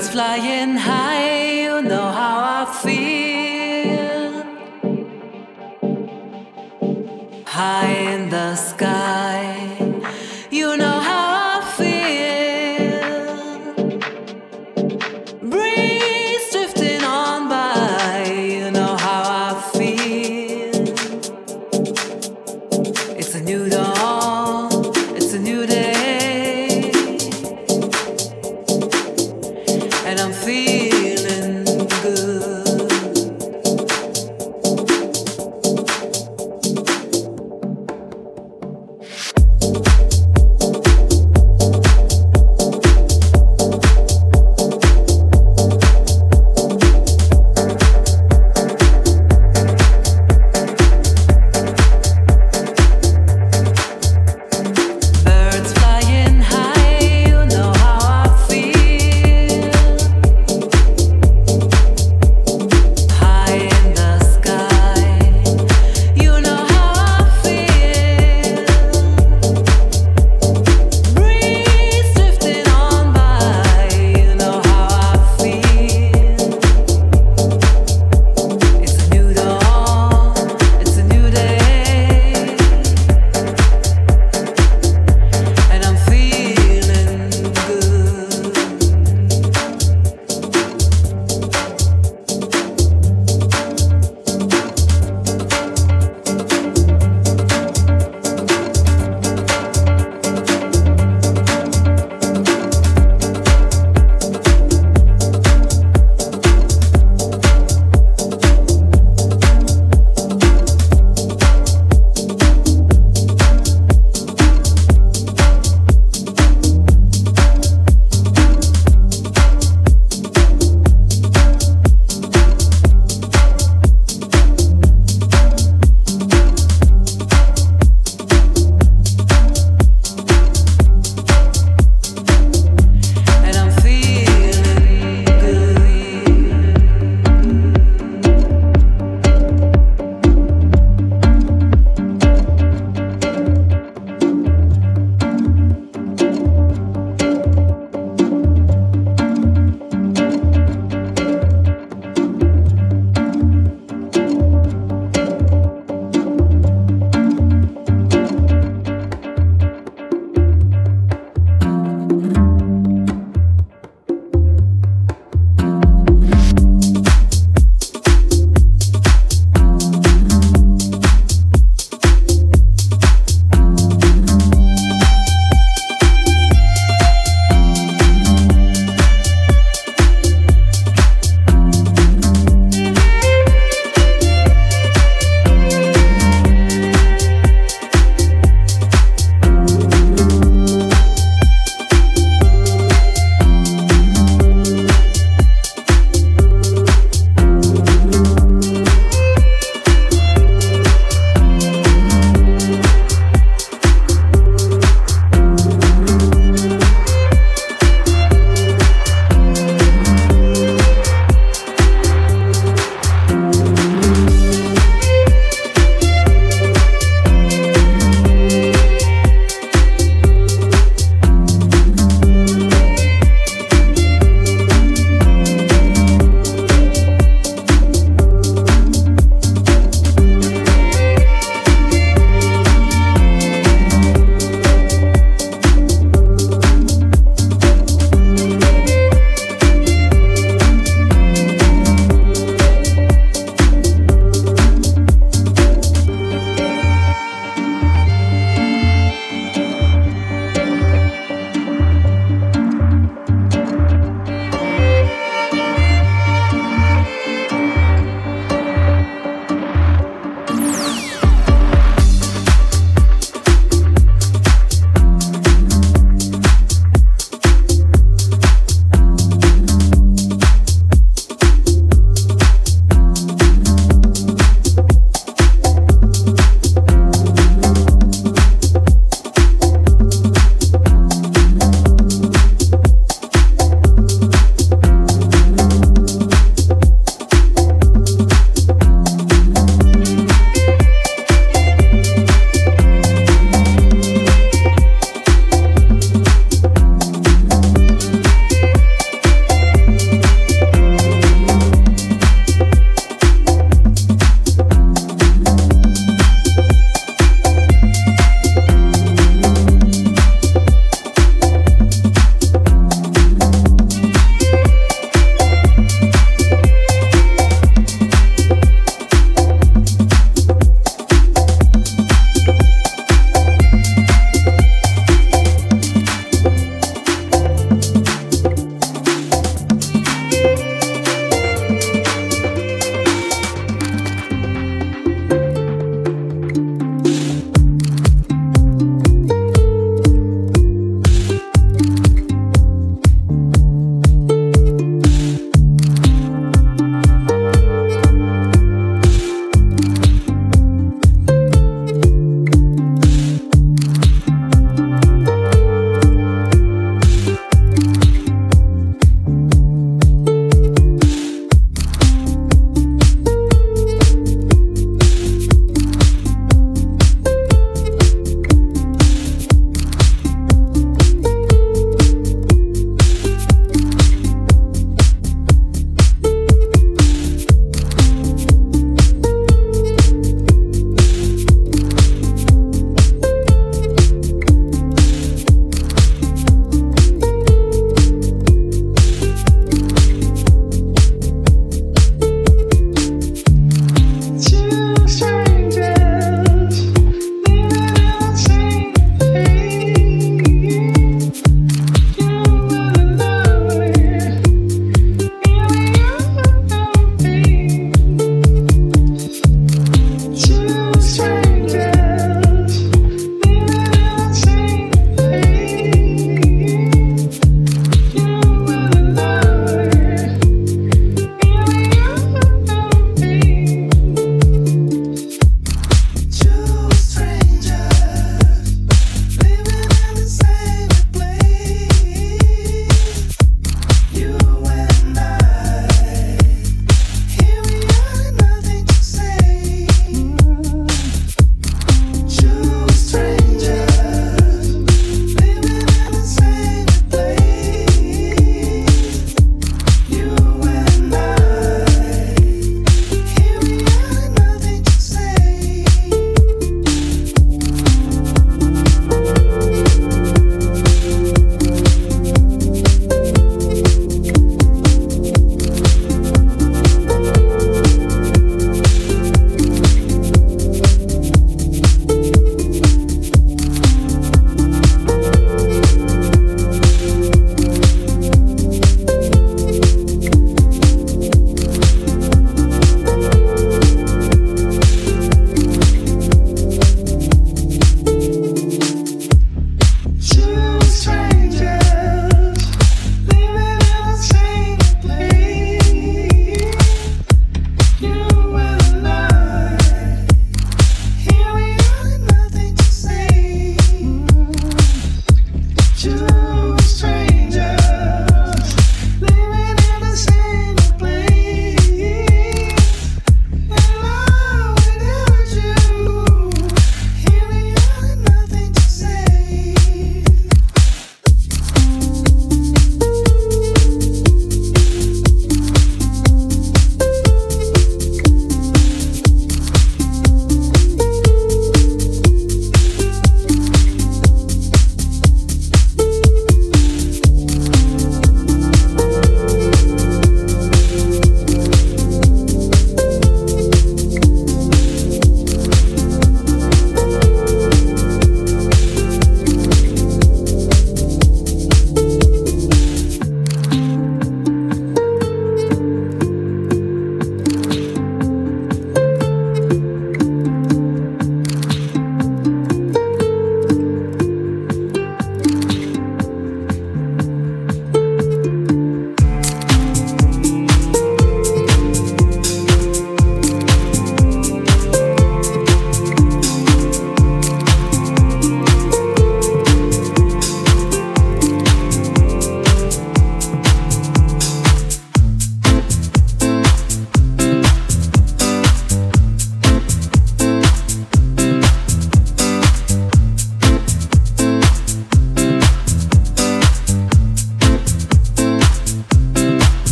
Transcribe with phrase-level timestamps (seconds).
[0.00, 1.29] Birds flying high,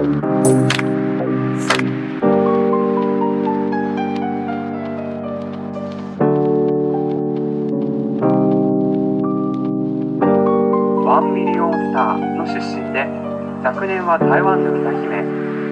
[0.00, 0.08] ワン
[11.34, 13.04] ミリオンスターの出身で
[13.62, 15.22] 昨年は台湾の歌姫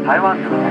[0.06, 0.67] 台湾の歌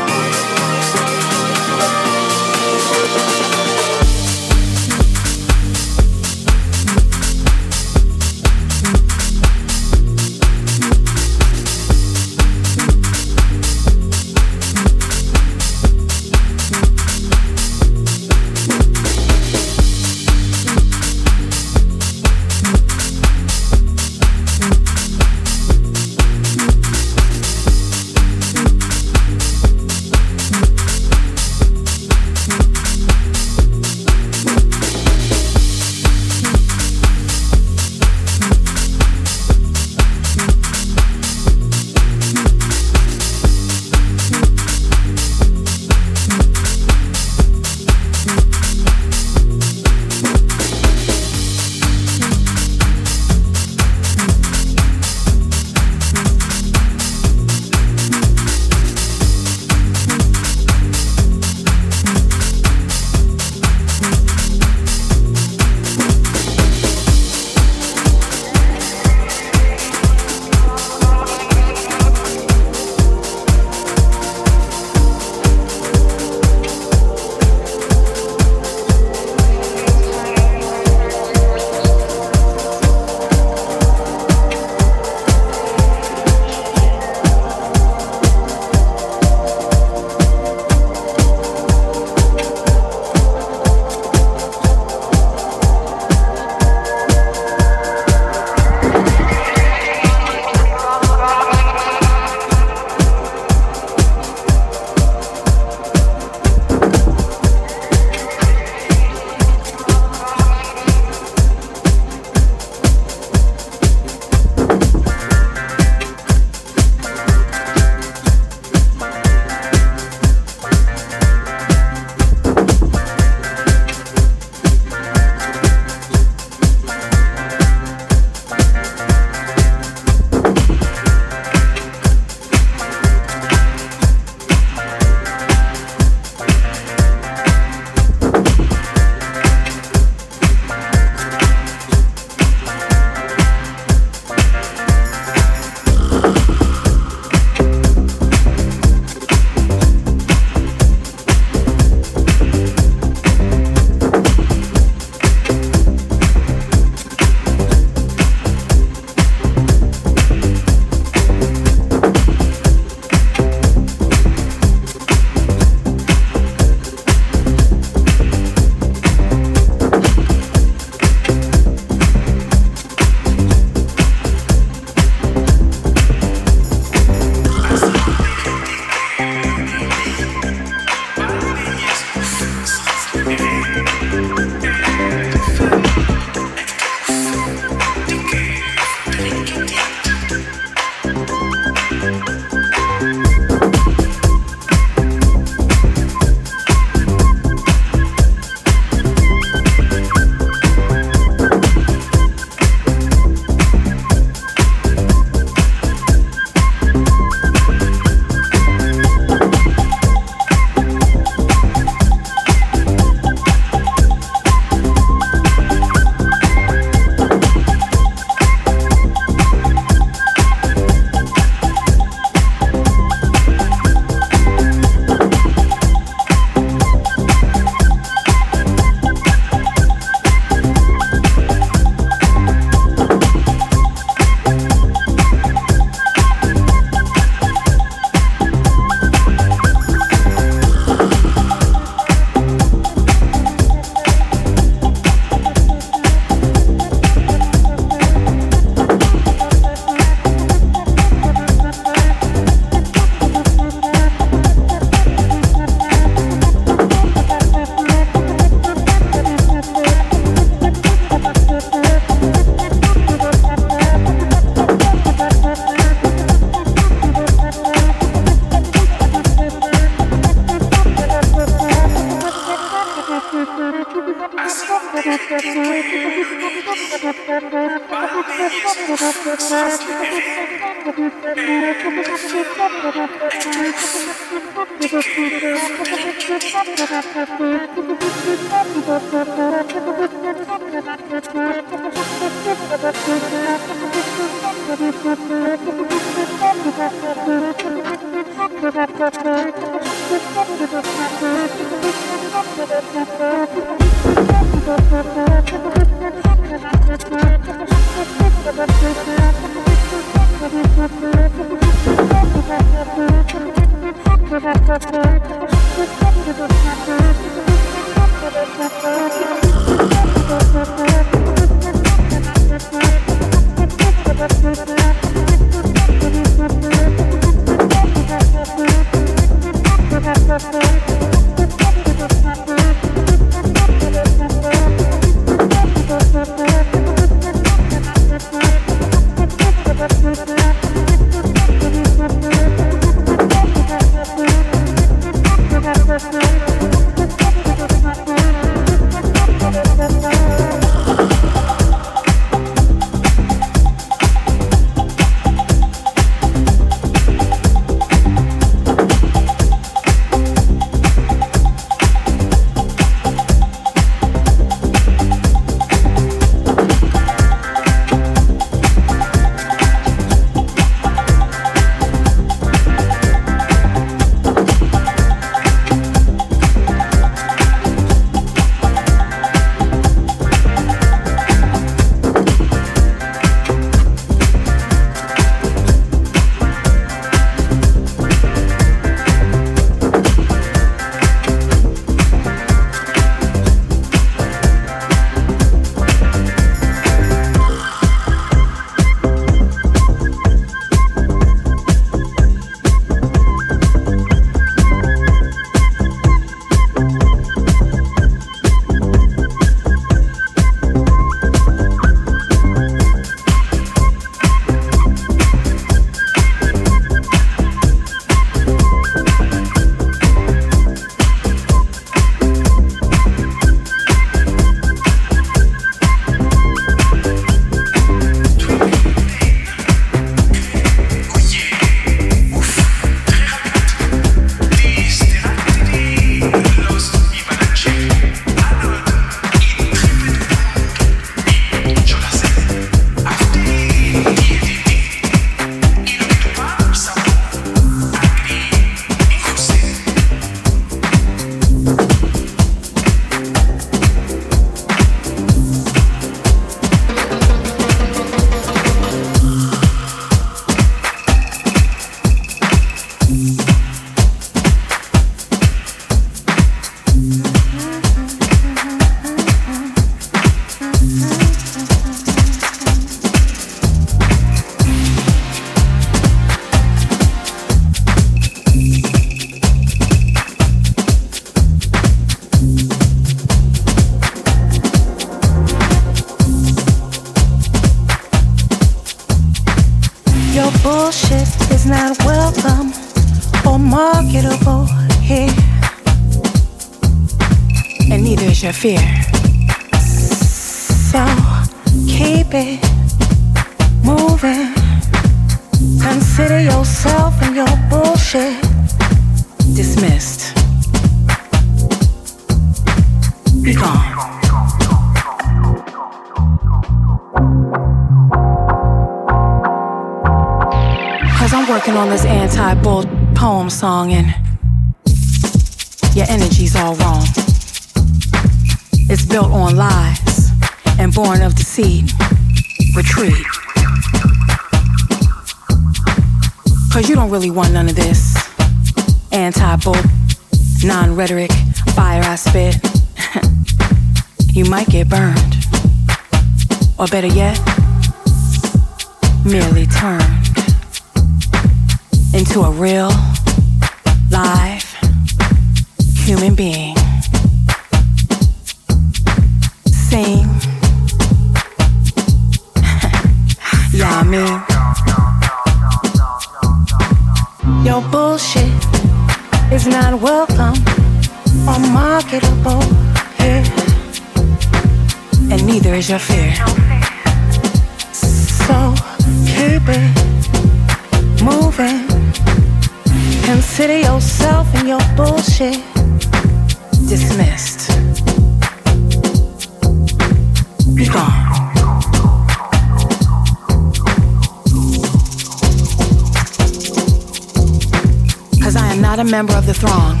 [599.12, 600.00] member of the throng,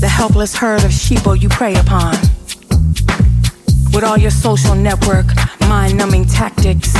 [0.00, 2.16] the helpless herd of sheeple you prey upon.
[3.94, 5.26] With all your social network,
[5.68, 6.92] mind numbing tactics,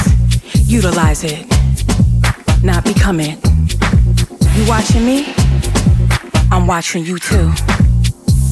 [0.55, 1.45] utilize it,
[2.63, 3.37] not become it.
[4.57, 5.44] You watching me?
[6.65, 7.53] I'm watching you too.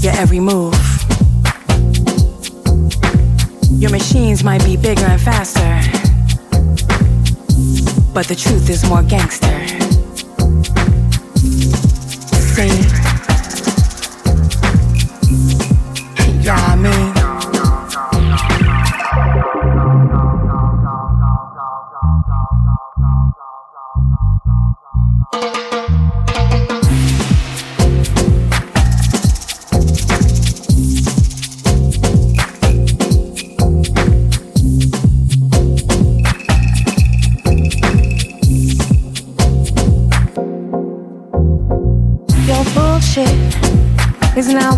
[0.00, 0.74] Your every move.
[3.80, 5.80] Your machines might be bigger and faster,
[8.12, 9.66] but the truth is more gangster.
[12.54, 13.01] See?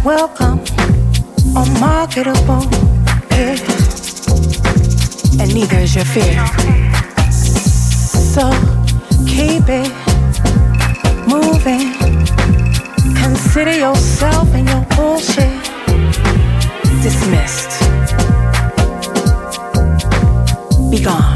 [0.04, 0.60] Welcome
[1.56, 2.62] or marketable.
[3.30, 3.56] Yeah.
[5.40, 6.46] And neither is your fear.
[7.32, 8.50] So
[9.26, 9.90] keep it
[11.26, 11.94] moving.
[13.16, 15.62] Consider yourself and your bullshit
[17.02, 17.80] dismissed.
[20.90, 21.33] Be gone.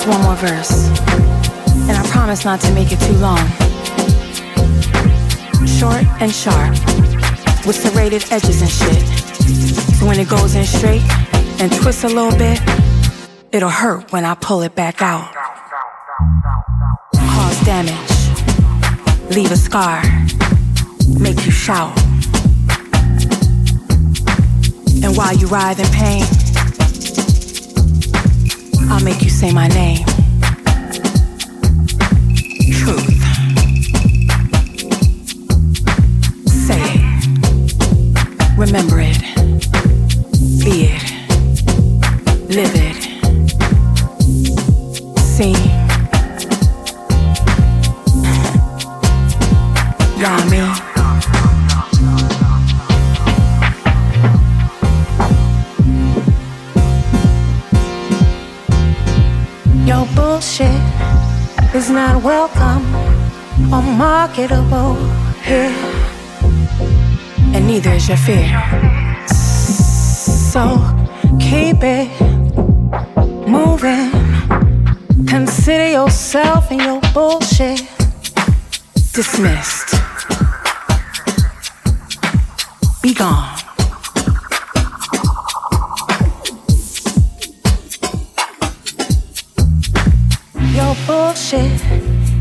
[0.00, 0.88] Just one more verse.
[1.86, 3.36] And I promise not to make it too long.
[5.66, 6.70] Short and sharp,
[7.66, 9.02] with serrated edges and shit.
[9.98, 11.02] So when it goes in straight
[11.60, 12.58] and twists a little bit,
[13.52, 15.34] it'll hurt when I pull it back out.
[17.14, 20.00] Cause damage, leave a scar,
[21.18, 21.94] make you shout.
[25.04, 26.24] And while you writhe in pain,
[29.10, 30.19] make you say my name.
[68.10, 68.60] Your fear.
[69.28, 70.62] So
[71.38, 72.10] keep it
[73.46, 74.10] moving.
[75.28, 77.86] Consider yourself and your bullshit
[79.12, 79.94] dismissed.
[83.00, 83.56] Be gone.
[90.74, 91.80] Your bullshit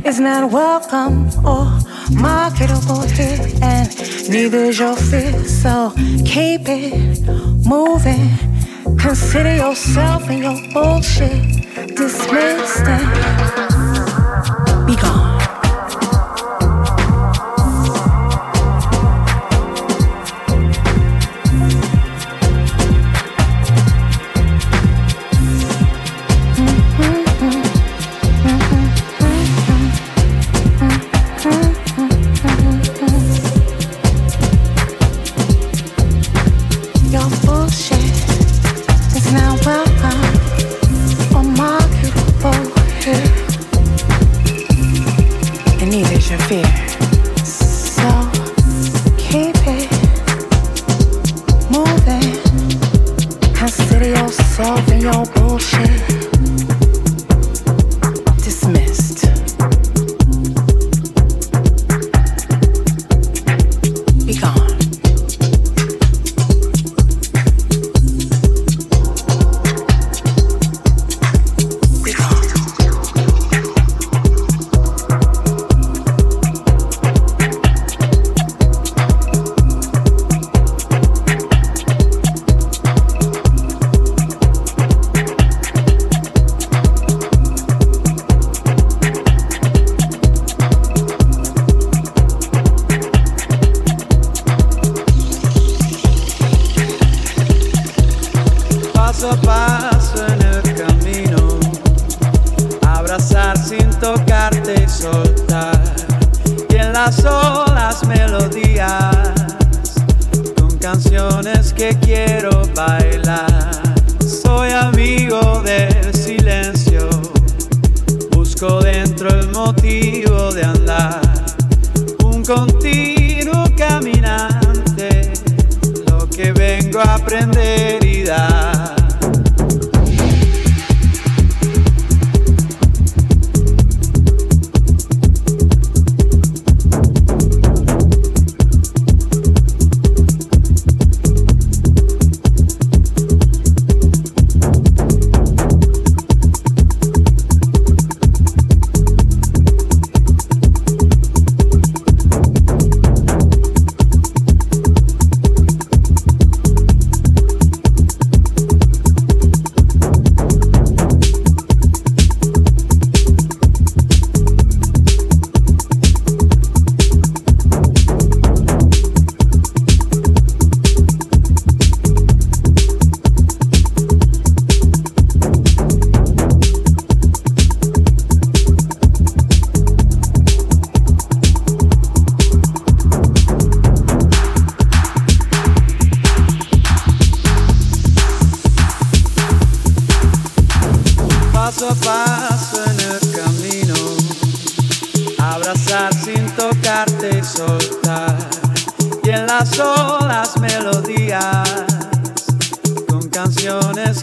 [0.04, 1.80] is not welcome or
[2.20, 3.88] marketable here, and
[4.30, 5.34] neither is your fear.
[5.46, 5.94] So
[6.26, 6.94] keep it
[7.66, 8.30] moving.
[8.98, 13.49] Consider yourself and your bullshit dismissed and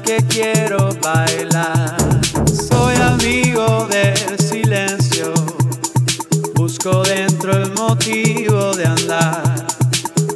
[0.06, 1.96] que quiero bailar.
[2.46, 5.34] Soy amigo del silencio,
[6.54, 9.66] busco dentro el motivo de andar.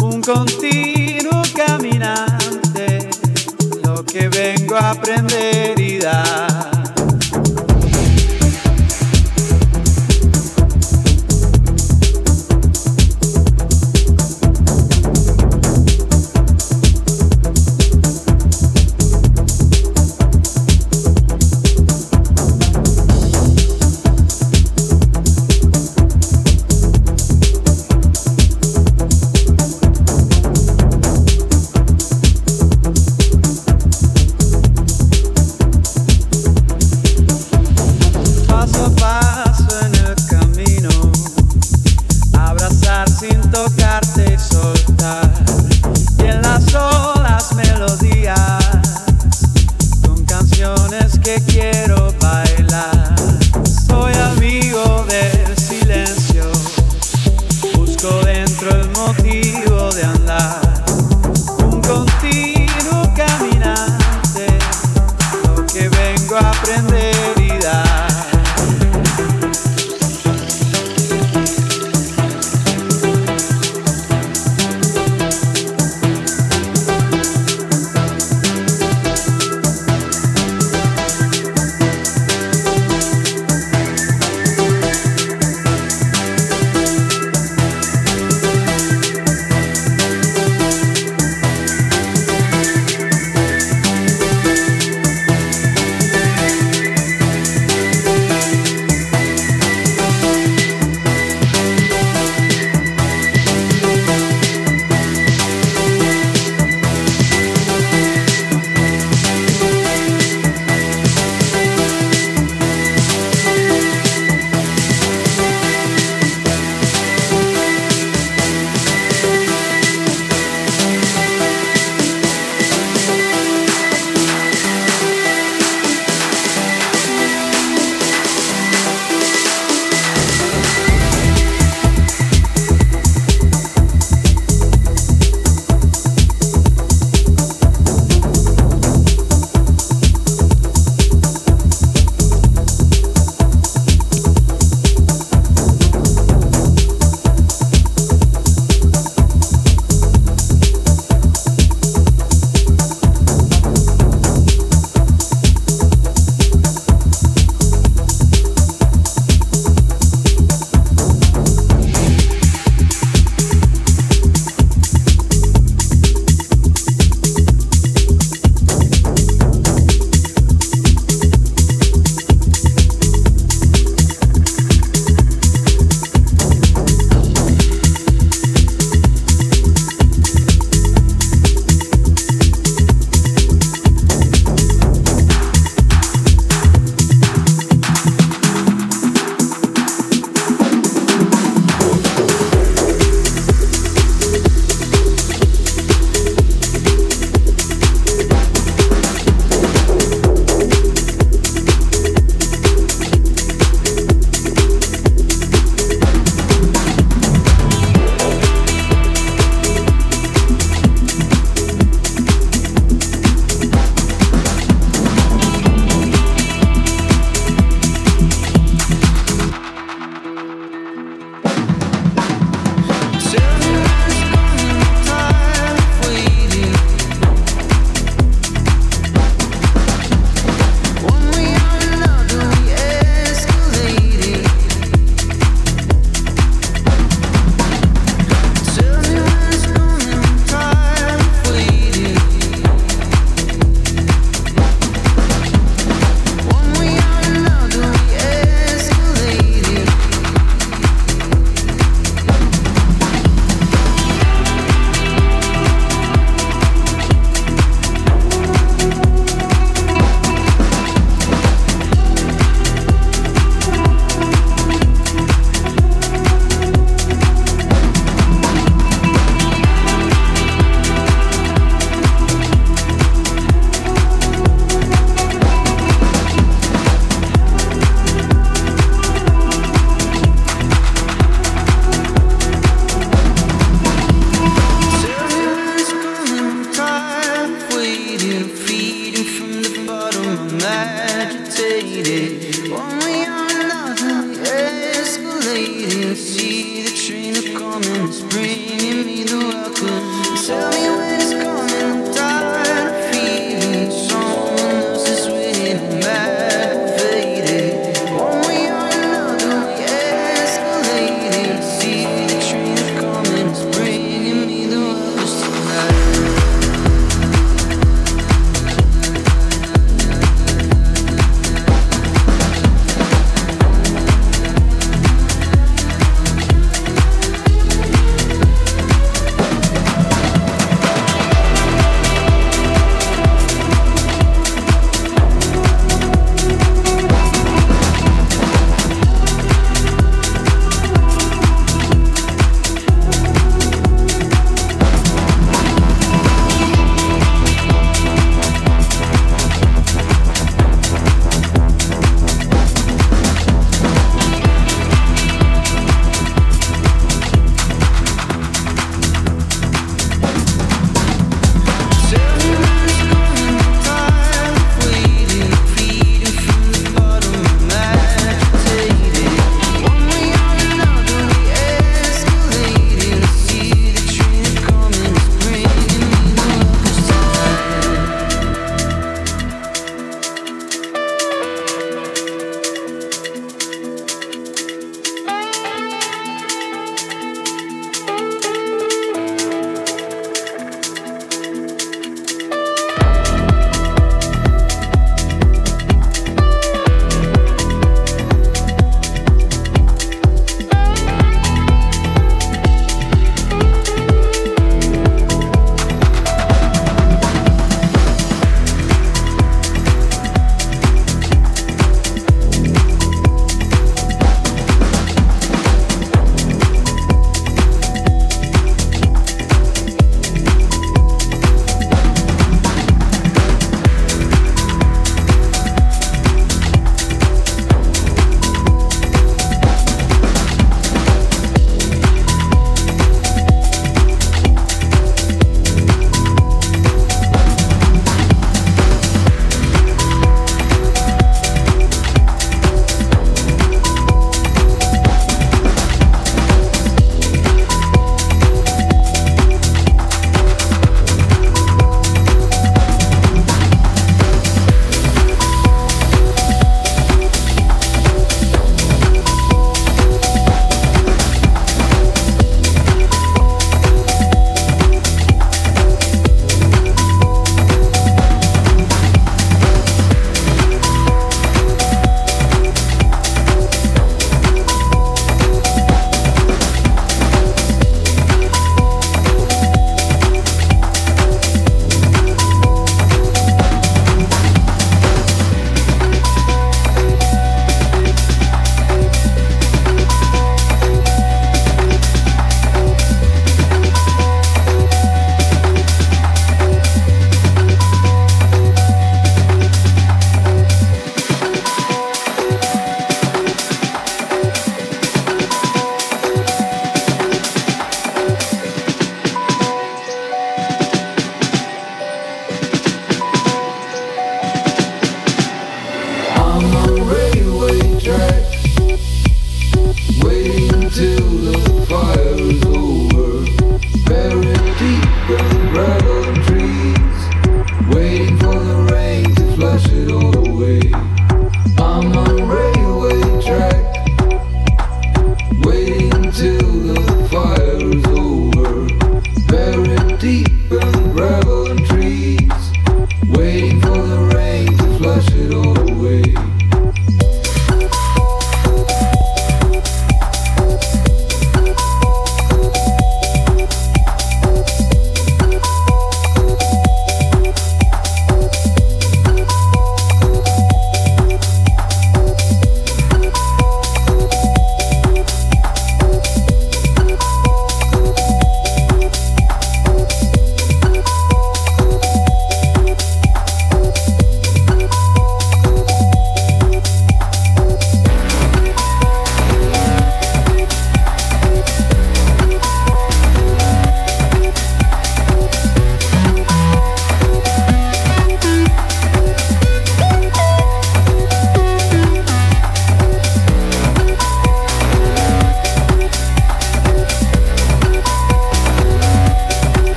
[0.00, 3.08] Un continuo caminante,
[3.84, 6.43] lo que vengo a aprender y dar.